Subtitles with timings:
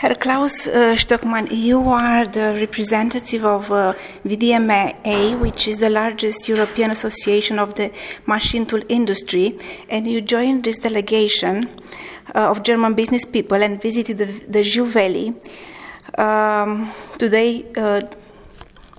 [0.00, 3.92] Herr Klaus uh, Stöckmann, you are the representative of uh,
[4.24, 7.92] VDMA, which is the largest European association of the
[8.24, 9.58] machine tool industry,
[9.90, 11.68] and you joined this delegation
[12.34, 15.34] uh, of German business people and visited the, the Jiu Valley.
[16.16, 18.00] Um, today, uh,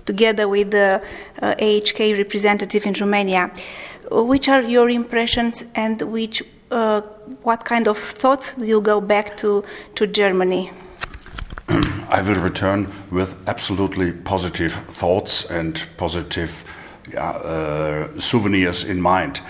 [0.04, 1.02] together with the
[1.42, 3.50] uh, AHK representative in Romania,
[4.08, 7.00] which are your impressions and which, uh,
[7.42, 9.64] what kind of thoughts do you go back to,
[9.96, 10.70] to Germany?
[12.12, 16.62] I will return with absolutely positive thoughts and positive
[17.16, 19.40] uh, souvenirs in mind.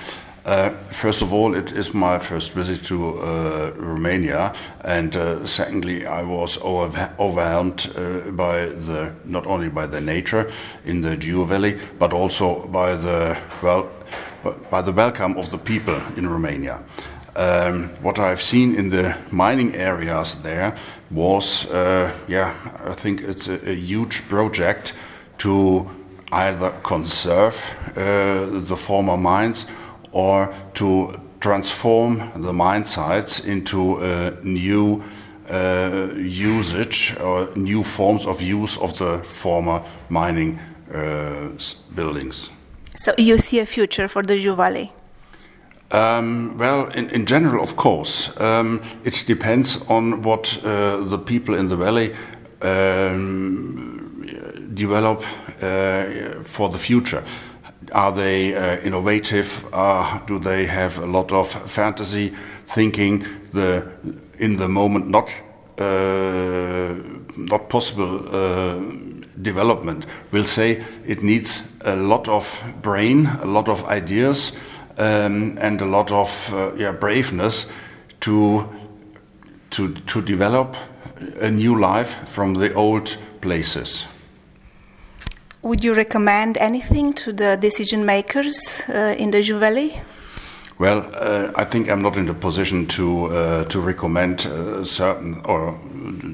[0.45, 4.53] Uh, first of all, it is my first visit to uh, Romania,
[4.85, 10.49] and uh, secondly, I was over overwhelmed uh, by the not only by the nature
[10.85, 13.89] in the Jiu Valley, but also by the well,
[14.71, 16.79] by the welcome of the people in Romania.
[17.35, 20.77] Um, what I've seen in the mining areas there
[21.11, 22.53] was, uh, yeah,
[22.85, 24.93] I think it's a, a, huge project
[25.39, 25.89] to
[26.31, 27.57] either conserve
[27.97, 29.67] uh, the former mines
[30.13, 35.03] or to transform the mine sites into a new
[35.51, 40.59] uh, usage or new forms of use of the former mining
[40.95, 41.49] uh,
[41.95, 42.51] buildings.
[42.95, 44.93] So you see a future for the Jiu Valley?
[45.93, 48.31] Um, well, in, in, general, of course.
[48.41, 52.15] Um, it depends on what uh, the people in the valley
[52.63, 54.27] um,
[54.73, 55.23] develop
[55.61, 57.23] uh, for the future.
[57.93, 59.67] Are they uh, innovative?
[59.71, 62.33] Uh, do they have a lot of fantasy
[62.67, 63.27] thinking?
[63.53, 63.87] The
[64.39, 65.31] in the moment not
[65.79, 66.95] uh,
[67.37, 68.81] not possible uh,
[69.43, 70.07] development.
[70.31, 74.53] We'll say it needs a lot of brain, a lot of ideas
[74.99, 77.67] um, and a lot of uh, yeah, braveness
[78.21, 78.69] to,
[79.71, 80.77] to, to develop
[81.41, 84.07] a new life from the old places.
[85.63, 90.01] Would you recommend anything to the decision makers uh, in the Jiu Valley?
[90.79, 95.41] Well, uh, I think I'm not in the position to uh, to recommend uh, certain
[95.45, 95.79] or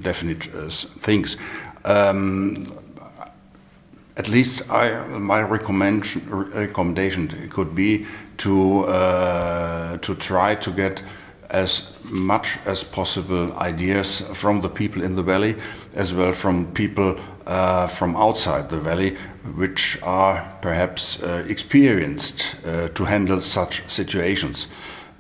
[0.01, 0.71] definite uh,
[1.01, 1.37] things.
[1.85, 2.67] Um,
[4.19, 8.07] at least I, my recommendation, could be
[8.39, 11.05] to uh, to try to get
[11.51, 15.55] as much as possible ideas from the people in the valley,
[15.95, 19.17] as well from people uh, from outside the valley,
[19.57, 24.67] which are perhaps uh, experienced uh, to handle such situations.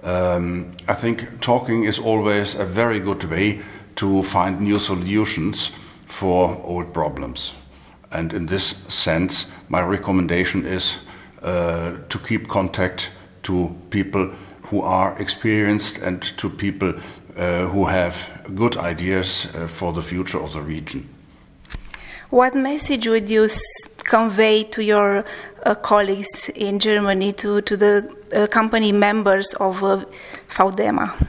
[0.02, 3.62] Um, I think talking is always a very good way
[3.94, 5.72] to find new solutions
[6.06, 7.54] for old problems.
[8.10, 10.98] And in this sense, my recommendation is
[11.42, 13.10] uh, to keep contact
[13.42, 14.30] to people
[14.62, 16.94] who are experienced and to people
[17.36, 21.08] uh, who have good ideas uh, for the future of the region.
[22.30, 23.48] What message would you
[24.04, 25.24] convey to your
[25.64, 30.04] uh, colleagues in Germany, to, to the uh, company members of uh,
[30.50, 31.26] VDMA?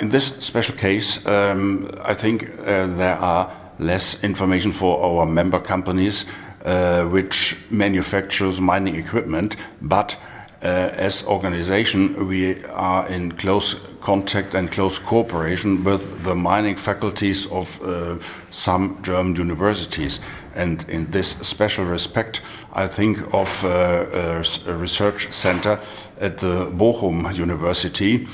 [0.00, 3.48] in this special case, um, I think there are
[3.78, 6.26] less information for our member companies
[6.64, 10.18] uh, which manufactures mining equipment, but
[10.60, 17.46] uh, as organization we are in close contact and close cooperation with the mining faculties
[17.46, 18.18] of uh,
[18.50, 20.18] some German universities.
[20.56, 22.40] And in this special respect,
[22.72, 25.80] I think of a research center
[26.20, 28.26] at the Bochum University.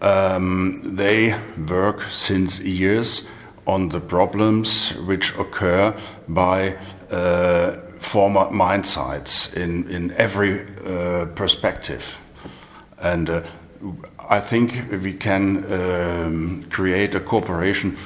[0.00, 1.34] Um, they
[1.68, 3.26] work since years
[3.66, 5.94] on the problems which occur
[6.28, 6.76] by
[7.10, 12.18] uh, former mine sites in, in every uh, perspective.
[12.98, 13.42] And uh,
[14.28, 17.96] I think we can um, create a cooperation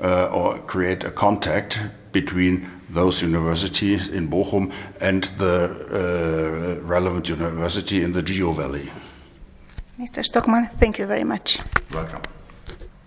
[0.00, 1.78] uh, or create a contact
[2.12, 8.90] between those universities in Bochum and the uh, relevant university in the Jiu Valley.
[9.98, 10.22] Mr.
[10.22, 11.58] Stöckmann, thank you very much.
[11.92, 12.37] Welcome.